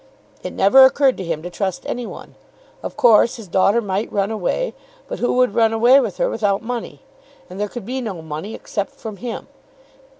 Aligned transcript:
It 0.41 0.53
never 0.53 0.83
occurred 0.83 1.15
to 1.17 1.23
him 1.23 1.43
to 1.43 1.51
trust 1.51 1.83
any 1.85 2.07
one. 2.07 2.33
Of 2.81 2.97
course 2.97 3.35
his 3.35 3.47
daughter 3.47 3.81
might 3.83 4.11
run 4.11 4.31
away. 4.31 4.73
But 5.07 5.19
who 5.19 5.33
would 5.33 5.53
run 5.53 5.73
away 5.73 5.99
with 5.99 6.17
her 6.17 6.27
without 6.27 6.63
money? 6.63 7.03
And 7.51 7.59
there 7.59 7.69
could 7.69 7.85
be 7.85 8.01
no 8.01 8.23
money 8.23 8.55
except 8.55 8.93
from 8.93 9.17
him. 9.17 9.45